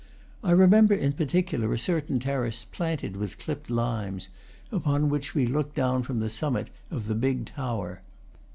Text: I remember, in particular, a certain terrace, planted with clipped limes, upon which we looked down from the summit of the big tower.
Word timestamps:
I 0.43 0.49
remember, 0.49 0.95
in 0.95 1.13
particular, 1.13 1.71
a 1.71 1.77
certain 1.77 2.19
terrace, 2.19 2.65
planted 2.65 3.15
with 3.17 3.37
clipped 3.37 3.69
limes, 3.69 4.29
upon 4.71 5.09
which 5.09 5.35
we 5.35 5.45
looked 5.45 5.75
down 5.75 6.01
from 6.01 6.21
the 6.21 6.27
summit 6.31 6.71
of 6.89 7.05
the 7.05 7.13
big 7.13 7.45
tower. 7.45 8.01